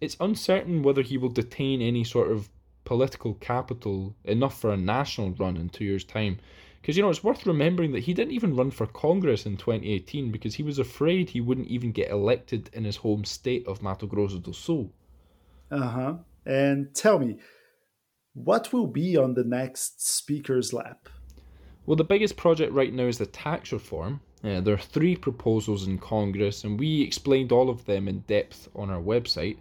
it's 0.00 0.16
uncertain 0.20 0.82
whether 0.82 1.02
he 1.02 1.18
will 1.18 1.28
detain 1.28 1.82
any 1.82 2.04
sort 2.04 2.32
of 2.32 2.48
political 2.84 3.34
capital 3.34 4.16
enough 4.24 4.58
for 4.58 4.72
a 4.72 4.76
national 4.76 5.32
run 5.32 5.56
in 5.58 5.68
two 5.68 5.84
years' 5.84 6.04
time. 6.04 6.38
Because, 6.80 6.96
you 6.96 7.02
know, 7.02 7.10
it's 7.10 7.22
worth 7.22 7.46
remembering 7.46 7.92
that 7.92 8.04
he 8.04 8.14
didn't 8.14 8.32
even 8.32 8.56
run 8.56 8.70
for 8.70 8.86
Congress 8.86 9.44
in 9.44 9.56
2018 9.56 10.30
because 10.30 10.54
he 10.54 10.62
was 10.62 10.78
afraid 10.78 11.28
he 11.28 11.40
wouldn't 11.40 11.68
even 11.68 11.92
get 11.92 12.10
elected 12.10 12.70
in 12.72 12.84
his 12.84 12.96
home 12.96 13.24
state 13.24 13.66
of 13.66 13.82
Mato 13.82 14.06
Grosso 14.06 14.38
do 14.38 14.52
Sul. 14.52 14.90
Uh 15.70 15.88
huh. 15.88 16.14
And 16.46 16.94
tell 16.94 17.18
me, 17.18 17.36
what 18.32 18.72
will 18.72 18.86
be 18.86 19.16
on 19.16 19.34
the 19.34 19.44
next 19.44 20.06
speaker's 20.06 20.72
lap? 20.72 21.08
Well, 21.84 21.96
the 21.96 22.04
biggest 22.04 22.36
project 22.36 22.72
right 22.72 22.92
now 22.92 23.04
is 23.04 23.18
the 23.18 23.26
tax 23.26 23.72
reform. 23.72 24.20
Uh, 24.42 24.60
there 24.60 24.74
are 24.74 24.78
three 24.78 25.16
proposals 25.16 25.86
in 25.86 25.98
Congress, 25.98 26.64
and 26.64 26.78
we 26.78 27.02
explained 27.02 27.52
all 27.52 27.68
of 27.68 27.84
them 27.84 28.08
in 28.08 28.20
depth 28.20 28.68
on 28.74 28.88
our 28.88 29.00
website. 29.00 29.58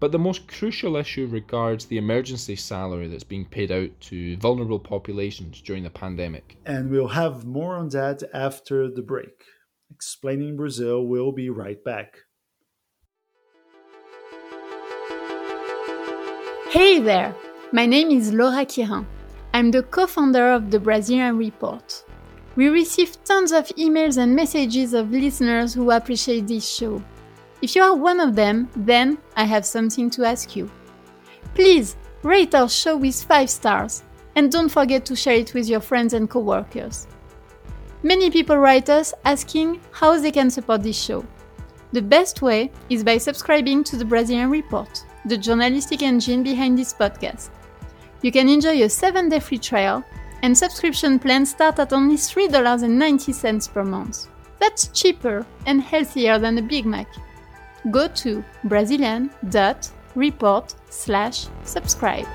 But 0.00 0.12
the 0.12 0.18
most 0.18 0.46
crucial 0.46 0.96
issue 0.96 1.26
regards 1.26 1.86
the 1.86 1.98
emergency 1.98 2.54
salary 2.54 3.08
that's 3.08 3.24
being 3.24 3.44
paid 3.44 3.72
out 3.72 3.90
to 4.02 4.36
vulnerable 4.36 4.78
populations 4.78 5.60
during 5.60 5.82
the 5.82 5.90
pandemic. 5.90 6.56
And 6.66 6.90
we'll 6.90 7.08
have 7.08 7.44
more 7.44 7.74
on 7.74 7.88
that 7.90 8.22
after 8.32 8.88
the 8.88 9.02
break. 9.02 9.42
Explaining 9.90 10.56
Brazil 10.56 11.04
will 11.06 11.32
be 11.32 11.50
right 11.50 11.82
back. 11.82 12.18
Hey 16.70 17.00
there! 17.00 17.34
My 17.72 17.86
name 17.86 18.10
is 18.10 18.32
Laura 18.32 18.66
Quirin. 18.66 19.06
I'm 19.54 19.70
the 19.70 19.82
co 19.82 20.06
founder 20.06 20.52
of 20.52 20.70
the 20.70 20.78
Brazilian 20.78 21.38
Report. 21.38 22.04
We 22.54 22.68
receive 22.68 23.16
tons 23.24 23.52
of 23.52 23.66
emails 23.78 24.18
and 24.18 24.36
messages 24.36 24.92
of 24.92 25.10
listeners 25.10 25.74
who 25.74 25.90
appreciate 25.90 26.46
this 26.46 26.68
show. 26.68 27.02
If 27.60 27.74
you 27.74 27.82
are 27.82 27.94
one 27.94 28.20
of 28.20 28.34
them, 28.34 28.68
then 28.76 29.18
I 29.36 29.44
have 29.44 29.66
something 29.66 30.10
to 30.10 30.24
ask 30.24 30.54
you. 30.54 30.70
Please 31.54 31.96
rate 32.22 32.54
our 32.54 32.68
show 32.68 32.96
with 32.96 33.22
5 33.22 33.50
stars 33.50 34.04
and 34.36 34.52
don't 34.52 34.68
forget 34.68 35.04
to 35.06 35.16
share 35.16 35.34
it 35.34 35.54
with 35.54 35.68
your 35.68 35.80
friends 35.80 36.14
and 36.14 36.30
coworkers. 36.30 37.08
Many 38.02 38.30
people 38.30 38.56
write 38.56 38.88
us 38.88 39.12
asking 39.24 39.80
how 39.90 40.18
they 40.18 40.30
can 40.30 40.50
support 40.50 40.84
this 40.84 40.96
show. 40.96 41.24
The 41.92 42.02
best 42.02 42.42
way 42.42 42.70
is 42.90 43.02
by 43.02 43.18
subscribing 43.18 43.82
to 43.84 43.96
the 43.96 44.04
Brazilian 44.04 44.50
Report, 44.50 45.04
the 45.24 45.36
journalistic 45.36 46.02
engine 46.02 46.44
behind 46.44 46.78
this 46.78 46.94
podcast. 46.94 47.50
You 48.22 48.30
can 48.30 48.48
enjoy 48.48 48.82
a 48.82 48.88
7 48.88 49.28
day 49.28 49.40
free 49.40 49.58
trial, 49.58 50.04
and 50.42 50.56
subscription 50.56 51.18
plans 51.18 51.50
start 51.50 51.80
at 51.80 51.92
only 51.92 52.16
$3.90 52.16 53.72
per 53.72 53.82
month. 53.82 54.28
That's 54.60 54.88
cheaper 54.88 55.44
and 55.66 55.80
healthier 55.80 56.38
than 56.38 56.58
a 56.58 56.62
Big 56.62 56.86
Mac. 56.86 57.08
Go 57.90 58.08
to 58.08 58.44
brazilian.report 58.64 60.74
slash 60.90 61.46
subscribe. 61.62 62.26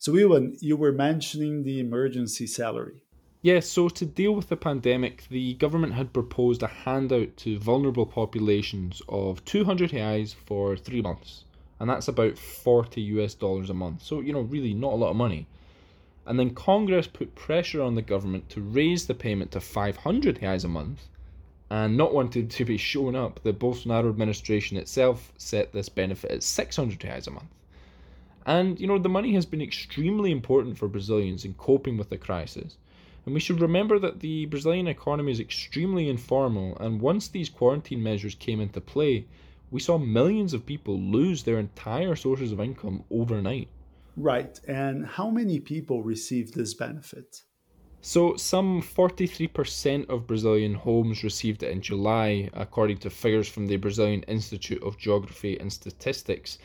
So, 0.00 0.14
Euan, 0.14 0.56
you 0.60 0.76
were 0.76 0.92
mentioning 0.92 1.64
the 1.64 1.80
emergency 1.80 2.46
salary. 2.46 3.02
Yes, 3.42 3.68
so 3.68 3.88
to 3.88 4.06
deal 4.06 4.32
with 4.32 4.48
the 4.48 4.56
pandemic, 4.56 5.26
the 5.28 5.54
government 5.54 5.92
had 5.92 6.12
proposed 6.12 6.62
a 6.62 6.66
handout 6.66 7.36
to 7.38 7.58
vulnerable 7.58 8.06
populations 8.06 9.02
of 9.08 9.44
200 9.44 9.90
reais 9.90 10.34
for 10.34 10.76
three 10.76 11.02
months, 11.02 11.44
and 11.78 11.90
that's 11.90 12.08
about 12.08 12.38
40 12.38 13.00
US 13.02 13.34
dollars 13.34 13.70
a 13.70 13.74
month. 13.74 14.02
So, 14.02 14.20
you 14.20 14.32
know, 14.32 14.40
really 14.40 14.72
not 14.72 14.94
a 14.94 14.96
lot 14.96 15.10
of 15.10 15.16
money. 15.16 15.46
And 16.28 16.38
then 16.38 16.54
Congress 16.54 17.08
put 17.08 17.34
pressure 17.34 17.82
on 17.82 17.96
the 17.96 18.02
government 18.02 18.48
to 18.50 18.60
raise 18.60 19.08
the 19.08 19.14
payment 19.14 19.50
to 19.50 19.60
500 19.60 20.38
reais 20.38 20.64
a 20.64 20.68
month, 20.68 21.08
and 21.68 21.96
not 21.96 22.14
wanting 22.14 22.46
to 22.46 22.64
be 22.64 22.76
shown 22.76 23.16
up, 23.16 23.42
the 23.42 23.52
Bolsonaro 23.52 24.08
administration 24.08 24.76
itself 24.76 25.32
set 25.36 25.72
this 25.72 25.88
benefit 25.88 26.30
at 26.30 26.42
600 26.44 27.00
reais 27.00 27.26
a 27.26 27.32
month. 27.32 27.50
And, 28.46 28.78
you 28.78 28.86
know, 28.86 28.98
the 28.98 29.08
money 29.08 29.34
has 29.34 29.44
been 29.44 29.60
extremely 29.60 30.30
important 30.30 30.78
for 30.78 30.86
Brazilians 30.86 31.44
in 31.44 31.54
coping 31.54 31.96
with 31.96 32.10
the 32.10 32.16
crisis 32.16 32.76
and 33.28 33.34
we 33.34 33.40
should 33.40 33.60
remember 33.60 33.98
that 33.98 34.20
the 34.20 34.46
Brazilian 34.46 34.86
economy 34.86 35.30
is 35.30 35.38
extremely 35.38 36.08
informal, 36.08 36.78
and 36.78 36.98
once 36.98 37.28
these 37.28 37.50
quarantine 37.50 38.02
measures 38.02 38.34
came 38.34 38.58
into 38.58 38.80
play, 38.80 39.26
we 39.70 39.80
saw 39.80 39.98
millions 39.98 40.54
of 40.54 40.64
people 40.64 40.98
lose 40.98 41.42
their 41.42 41.58
entire 41.58 42.16
sources 42.16 42.52
of 42.52 42.58
income 42.58 43.04
overnight. 43.10 43.68
Right, 44.20 44.58
and 44.66 45.06
how 45.06 45.30
many 45.30 45.60
people 45.60 46.02
received 46.02 46.54
this 46.54 46.74
benefit? 46.74 47.44
So, 48.00 48.34
some 48.34 48.82
43% 48.82 50.08
of 50.08 50.26
Brazilian 50.26 50.74
homes 50.74 51.22
received 51.22 51.62
it 51.62 51.70
in 51.70 51.80
July, 51.80 52.50
according 52.52 52.98
to 52.98 53.10
figures 53.10 53.48
from 53.48 53.68
the 53.68 53.76
Brazilian 53.76 54.24
Institute 54.24 54.82
of 54.82 54.98
Geography 54.98 55.56
and 55.60 55.72
Statistics. 55.72 56.58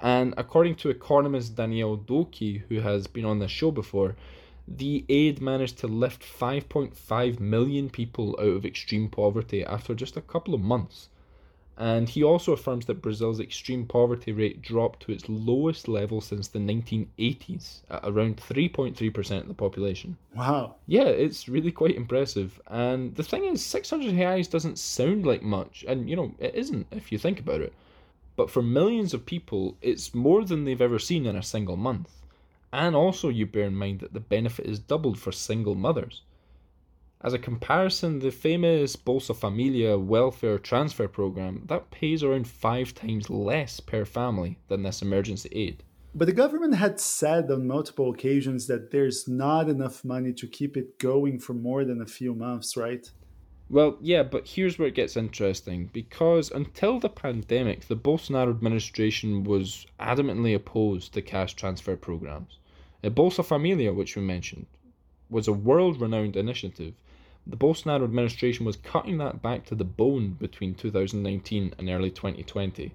And 0.00 0.32
according 0.38 0.76
to 0.76 0.88
economist 0.88 1.56
Daniel 1.56 1.98
Duque, 1.98 2.62
who 2.70 2.80
has 2.80 3.06
been 3.06 3.26
on 3.26 3.38
this 3.38 3.50
show 3.50 3.70
before, 3.70 4.16
the 4.66 5.04
aid 5.10 5.42
managed 5.42 5.76
to 5.80 5.86
lift 5.86 6.22
5.5 6.22 7.38
million 7.38 7.90
people 7.90 8.34
out 8.40 8.56
of 8.56 8.64
extreme 8.64 9.10
poverty 9.10 9.62
after 9.62 9.94
just 9.94 10.16
a 10.16 10.22
couple 10.22 10.54
of 10.54 10.62
months. 10.62 11.10
And 11.76 12.08
he 12.08 12.22
also 12.22 12.52
affirms 12.52 12.86
that 12.86 13.02
Brazil's 13.02 13.40
extreme 13.40 13.84
poverty 13.84 14.30
rate 14.30 14.62
dropped 14.62 15.00
to 15.00 15.12
its 15.12 15.28
lowest 15.28 15.88
level 15.88 16.20
since 16.20 16.46
the 16.46 16.60
1980s, 16.60 17.80
at 17.90 18.02
around 18.04 18.36
3.3% 18.36 19.40
of 19.40 19.48
the 19.48 19.54
population. 19.54 20.16
Wow. 20.36 20.76
Yeah, 20.86 21.06
it's 21.06 21.48
really 21.48 21.72
quite 21.72 21.96
impressive. 21.96 22.60
And 22.68 23.14
the 23.16 23.24
thing 23.24 23.44
is, 23.44 23.64
600 23.64 24.14
reais 24.14 24.48
doesn't 24.48 24.78
sound 24.78 25.26
like 25.26 25.42
much, 25.42 25.84
and 25.88 26.08
you 26.08 26.14
know, 26.14 26.32
it 26.38 26.54
isn't 26.54 26.86
if 26.92 27.10
you 27.10 27.18
think 27.18 27.40
about 27.40 27.60
it. 27.60 27.72
But 28.36 28.50
for 28.50 28.62
millions 28.62 29.12
of 29.12 29.26
people, 29.26 29.76
it's 29.82 30.14
more 30.14 30.44
than 30.44 30.64
they've 30.64 30.80
ever 30.80 30.98
seen 30.98 31.26
in 31.26 31.36
a 31.36 31.42
single 31.42 31.76
month. 31.76 32.10
And 32.72 32.96
also, 32.96 33.28
you 33.28 33.46
bear 33.46 33.66
in 33.66 33.76
mind 33.76 34.00
that 34.00 34.12
the 34.12 34.20
benefit 34.20 34.66
is 34.66 34.78
doubled 34.78 35.18
for 35.18 35.32
single 35.32 35.74
mothers. 35.74 36.22
As 37.24 37.32
a 37.32 37.38
comparison, 37.38 38.18
the 38.18 38.30
famous 38.30 38.96
Bolsa 38.96 39.34
Familia 39.34 39.96
welfare 39.96 40.58
transfer 40.58 41.08
program 41.08 41.62
that 41.68 41.90
pays 41.90 42.22
around 42.22 42.46
five 42.46 42.94
times 42.94 43.30
less 43.30 43.80
per 43.80 44.04
family 44.04 44.58
than 44.68 44.82
this 44.82 45.00
emergency 45.00 45.48
aid. 45.52 45.82
But 46.14 46.26
the 46.26 46.34
government 46.34 46.74
had 46.74 47.00
said 47.00 47.50
on 47.50 47.66
multiple 47.66 48.10
occasions 48.10 48.66
that 48.66 48.90
there's 48.90 49.26
not 49.26 49.70
enough 49.70 50.04
money 50.04 50.34
to 50.34 50.46
keep 50.46 50.76
it 50.76 50.98
going 50.98 51.38
for 51.38 51.54
more 51.54 51.86
than 51.86 52.02
a 52.02 52.06
few 52.06 52.34
months, 52.34 52.76
right? 52.76 53.10
Well, 53.70 53.96
yeah, 54.02 54.22
but 54.22 54.46
here's 54.46 54.78
where 54.78 54.88
it 54.88 54.94
gets 54.94 55.16
interesting 55.16 55.88
because 55.94 56.50
until 56.50 57.00
the 57.00 57.08
pandemic, 57.08 57.88
the 57.88 57.96
Bolsonaro 57.96 58.50
administration 58.50 59.44
was 59.44 59.86
adamantly 59.98 60.54
opposed 60.54 61.14
to 61.14 61.22
cash 61.22 61.54
transfer 61.54 61.96
programs. 61.96 62.58
A 63.02 63.08
Bolsa 63.10 63.42
Familia, 63.42 63.94
which 63.94 64.14
we 64.14 64.20
mentioned, 64.20 64.66
was 65.30 65.48
a 65.48 65.54
world 65.54 66.02
renowned 66.02 66.36
initiative. 66.36 66.92
The 67.46 67.56
Bolsonaro 67.56 68.04
administration 68.04 68.64
was 68.64 68.76
cutting 68.76 69.18
that 69.18 69.42
back 69.42 69.66
to 69.66 69.74
the 69.74 69.84
bone 69.84 70.30
between 70.40 70.74
2019 70.74 71.74
and 71.78 71.90
early 71.90 72.10
2020. 72.10 72.92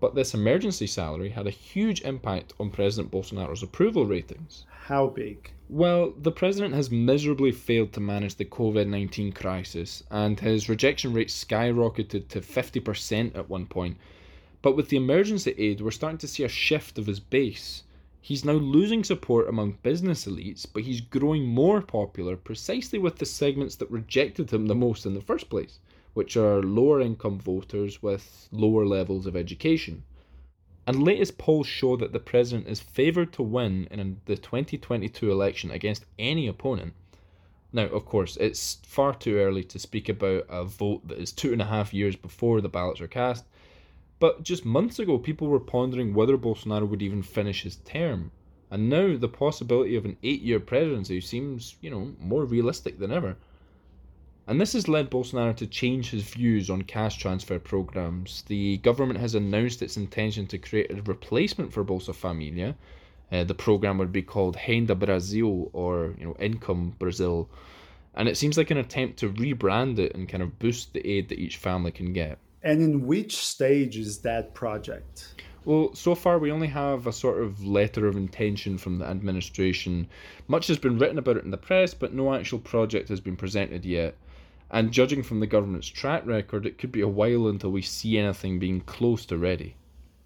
But 0.00 0.14
this 0.14 0.34
emergency 0.34 0.86
salary 0.86 1.30
had 1.30 1.46
a 1.46 1.50
huge 1.50 2.02
impact 2.02 2.54
on 2.58 2.70
President 2.70 3.12
Bolsonaro's 3.12 3.62
approval 3.62 4.04
ratings. 4.04 4.66
How 4.68 5.08
big? 5.08 5.52
Well, 5.68 6.12
the 6.16 6.32
president 6.32 6.74
has 6.74 6.90
miserably 6.90 7.52
failed 7.52 7.92
to 7.92 8.00
manage 8.00 8.36
the 8.36 8.44
COVID 8.44 8.88
19 8.88 9.32
crisis, 9.32 10.02
and 10.10 10.40
his 10.40 10.68
rejection 10.68 11.12
rate 11.12 11.28
skyrocketed 11.28 12.28
to 12.28 12.40
50% 12.40 13.36
at 13.36 13.48
one 13.48 13.66
point. 13.66 13.96
But 14.62 14.76
with 14.76 14.88
the 14.88 14.96
emergency 14.96 15.54
aid, 15.56 15.80
we're 15.80 15.90
starting 15.90 16.18
to 16.18 16.28
see 16.28 16.42
a 16.42 16.48
shift 16.48 16.98
of 16.98 17.06
his 17.06 17.20
base. 17.20 17.84
He's 18.28 18.44
now 18.44 18.52
losing 18.52 19.04
support 19.04 19.48
among 19.48 19.78
business 19.82 20.26
elites, 20.26 20.66
but 20.70 20.82
he's 20.82 21.00
growing 21.00 21.46
more 21.46 21.80
popular 21.80 22.36
precisely 22.36 22.98
with 22.98 23.16
the 23.16 23.24
segments 23.24 23.76
that 23.76 23.90
rejected 23.90 24.50
him 24.50 24.66
the 24.66 24.74
most 24.74 25.06
in 25.06 25.14
the 25.14 25.22
first 25.22 25.48
place, 25.48 25.78
which 26.12 26.36
are 26.36 26.62
lower 26.62 27.00
income 27.00 27.38
voters 27.38 28.02
with 28.02 28.46
lower 28.52 28.84
levels 28.84 29.24
of 29.24 29.34
education. 29.34 30.02
And 30.86 31.02
latest 31.02 31.38
polls 31.38 31.68
show 31.68 31.96
that 31.96 32.12
the 32.12 32.20
president 32.20 32.68
is 32.68 32.80
favoured 32.80 33.32
to 33.32 33.42
win 33.42 33.88
in 33.90 34.20
the 34.26 34.36
2022 34.36 35.32
election 35.32 35.70
against 35.70 36.04
any 36.18 36.46
opponent. 36.48 36.92
Now, 37.72 37.86
of 37.86 38.04
course, 38.04 38.36
it's 38.36 38.74
far 38.82 39.14
too 39.14 39.38
early 39.38 39.64
to 39.64 39.78
speak 39.78 40.10
about 40.10 40.44
a 40.50 40.66
vote 40.66 41.08
that 41.08 41.16
is 41.16 41.32
two 41.32 41.54
and 41.54 41.62
a 41.62 41.72
half 41.72 41.94
years 41.94 42.14
before 42.14 42.60
the 42.60 42.68
ballots 42.68 43.00
are 43.00 43.08
cast, 43.08 43.46
but 44.20 44.42
just 44.42 44.64
months 44.64 44.98
ago, 44.98 45.18
people 45.18 45.46
were 45.46 45.60
pondering 45.60 46.12
whether 46.12 46.36
Bolsonaro 46.36 46.88
would 46.88 47.02
even 47.02 47.22
finish 47.22 47.62
his 47.62 47.76
term. 47.76 48.32
And 48.70 48.90
now 48.90 49.16
the 49.16 49.28
possibility 49.28 49.96
of 49.96 50.04
an 50.04 50.16
eight 50.22 50.42
year 50.42 50.60
presidency 50.60 51.20
seems, 51.20 51.76
you 51.80 51.90
know, 51.90 52.14
more 52.18 52.44
realistic 52.44 52.98
than 52.98 53.12
ever. 53.12 53.36
And 54.48 54.60
this 54.60 54.72
has 54.72 54.88
led 54.88 55.10
Bolsonaro 55.10 55.54
to 55.56 55.66
change 55.66 56.10
his 56.10 56.22
views 56.22 56.70
on 56.70 56.82
cash 56.82 57.18
transfer 57.18 57.58
programs. 57.58 58.42
The 58.48 58.78
government 58.78 59.20
has 59.20 59.34
announced 59.34 59.82
its 59.82 59.96
intention 59.96 60.46
to 60.48 60.58
create 60.58 60.90
a 60.90 61.02
replacement 61.02 61.72
for 61.72 61.84
Bolsa 61.84 62.14
Familia. 62.14 62.74
Uh, 63.30 63.44
the 63.44 63.54
program 63.54 63.98
would 63.98 64.10
be 64.10 64.22
called 64.22 64.56
Renda 64.56 64.98
Brasil 64.98 65.70
or 65.74 66.14
you 66.18 66.24
know 66.24 66.36
Income 66.40 66.96
Brazil, 66.98 67.48
and 68.14 68.26
it 68.26 68.38
seems 68.38 68.56
like 68.56 68.70
an 68.70 68.78
attempt 68.78 69.18
to 69.18 69.30
rebrand 69.30 69.98
it 69.98 70.14
and 70.14 70.28
kind 70.28 70.42
of 70.42 70.58
boost 70.58 70.94
the 70.94 71.06
aid 71.06 71.28
that 71.28 71.38
each 71.38 71.58
family 71.58 71.90
can 71.90 72.14
get. 72.14 72.38
And 72.62 72.82
in 72.82 73.06
which 73.06 73.36
stage 73.36 73.96
is 73.96 74.18
that 74.20 74.54
project? 74.54 75.42
Well, 75.64 75.94
so 75.94 76.14
far 76.14 76.38
we 76.38 76.50
only 76.50 76.68
have 76.68 77.06
a 77.06 77.12
sort 77.12 77.42
of 77.42 77.64
letter 77.64 78.06
of 78.06 78.16
intention 78.16 78.78
from 78.78 78.98
the 78.98 79.04
administration. 79.04 80.08
Much 80.46 80.66
has 80.68 80.78
been 80.78 80.98
written 80.98 81.18
about 81.18 81.36
it 81.36 81.44
in 81.44 81.50
the 81.50 81.56
press, 81.56 81.94
but 81.94 82.14
no 82.14 82.34
actual 82.34 82.58
project 82.58 83.08
has 83.10 83.20
been 83.20 83.36
presented 83.36 83.84
yet. 83.84 84.16
And 84.70 84.92
judging 84.92 85.22
from 85.22 85.40
the 85.40 85.46
government's 85.46 85.88
track 85.88 86.26
record, 86.26 86.66
it 86.66 86.78
could 86.78 86.92
be 86.92 87.00
a 87.00 87.08
while 87.08 87.48
until 87.48 87.70
we 87.70 87.82
see 87.82 88.18
anything 88.18 88.58
being 88.58 88.80
close 88.80 89.24
to 89.26 89.38
ready. 89.38 89.76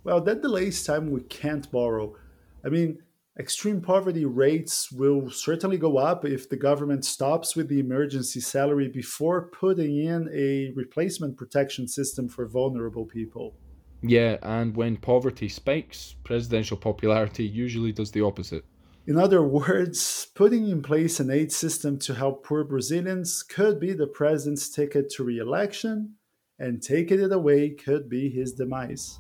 Well, 0.05 0.21
that 0.23 0.43
delays 0.43 0.85
time 0.85 1.11
we 1.11 1.21
can't 1.23 1.71
borrow. 1.71 2.17
I 2.65 2.69
mean, 2.69 3.03
extreme 3.39 3.81
poverty 3.81 4.25
rates 4.25 4.93
will 4.93 5.31
certainly 5.31 5.79
go 5.79 5.97
up 5.97 6.25
if 6.25 6.49
the 6.49 6.57
government 6.57 7.05
stops 7.05 7.57
with 7.57 7.69
the 7.69 7.81
emergency 7.81 8.41
salary 8.41 8.89
before 8.89 9.49
putting 9.49 9.97
in 9.97 10.29
a 10.33 10.71
replacement 10.75 11.37
protection 11.37 11.89
system 11.89 12.29
for 12.29 12.47
vulnerable 12.47 13.07
people. 13.07 13.55
Yeah, 14.03 14.37
and 14.43 14.77
when 14.77 14.97
poverty 14.97 15.49
spikes, 15.49 16.17
presidential 16.25 16.77
popularity 16.77 17.45
usually 17.45 17.93
does 17.93 18.11
the 18.11 18.23
opposite. 18.23 18.65
In 19.07 19.17
other 19.17 19.43
words, 19.47 20.27
putting 20.35 20.69
in 20.69 20.83
place 20.83 21.21
an 21.21 21.31
aid 21.31 21.53
system 21.53 21.99
to 22.01 22.15
help 22.15 22.45
poor 22.45 22.65
Brazilians 22.65 23.43
could 23.43 23.81
be 23.81 23.93
the 23.93 24.07
president's 24.07 24.69
ticket 24.69 25.09
to 25.11 25.25
re 25.25 25.39
election, 25.39 26.17
and 26.59 26.83
taking 26.83 27.21
it 27.21 27.33
away 27.33 27.71
could 27.71 28.09
be 28.09 28.29
his 28.29 28.53
demise. 28.53 29.19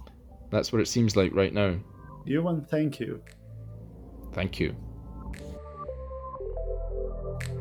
That's 0.51 0.73
what 0.73 0.83
it 0.83 0.89
seems 0.89 1.17
like 1.17 1.35
right 1.35 1.55
now. 1.55 1.79
Euan, 2.27 2.69
thank 2.69 3.01
you. 3.01 3.23
Thank 4.33 4.61
you. 4.61 4.75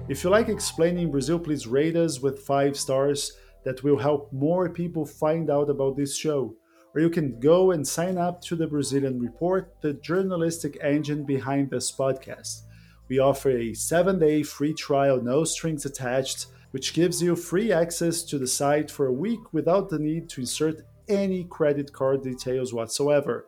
If 0.09 0.23
you 0.23 0.29
like 0.29 0.49
explaining 0.49 1.11
Brazil, 1.11 1.39
please 1.39 1.67
rate 1.67 1.95
us 1.95 2.19
with 2.19 2.39
five 2.39 2.77
stars. 2.77 3.33
That 3.63 3.83
will 3.83 3.99
help 3.99 4.33
more 4.33 4.69
people 4.69 5.05
find 5.05 5.51
out 5.51 5.69
about 5.69 5.95
this 5.95 6.17
show 6.17 6.55
or 6.93 7.01
you 7.01 7.09
can 7.09 7.39
go 7.39 7.71
and 7.71 7.87
sign 7.87 8.17
up 8.17 8.41
to 8.41 8.55
the 8.55 8.67
Brazilian 8.67 9.19
Report, 9.19 9.73
the 9.81 9.93
journalistic 9.93 10.77
engine 10.81 11.23
behind 11.23 11.69
this 11.69 11.91
podcast. 11.91 12.63
We 13.07 13.19
offer 13.19 13.51
a 13.51 13.73
seven 13.73 14.19
day 14.19 14.43
free 14.43 14.73
trial, 14.73 15.21
no 15.21 15.43
strings 15.43 15.85
attached, 15.85 16.47
which 16.71 16.93
gives 16.93 17.21
you 17.21 17.35
free 17.35 17.71
access 17.71 18.23
to 18.23 18.37
the 18.37 18.47
site 18.47 18.91
for 18.91 19.07
a 19.07 19.13
week 19.13 19.53
without 19.53 19.89
the 19.89 19.99
need 19.99 20.29
to 20.29 20.41
insert 20.41 20.81
any 21.07 21.45
credit 21.45 21.91
card 21.91 22.23
details 22.23 22.73
whatsoever. 22.73 23.47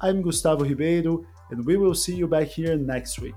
I'm 0.00 0.22
Gustavo 0.22 0.64
Ribeiro, 0.64 1.24
and 1.50 1.64
we 1.64 1.76
will 1.76 1.94
see 1.94 2.14
you 2.14 2.26
back 2.26 2.48
here 2.48 2.76
next 2.76 3.20
week. 3.20 3.34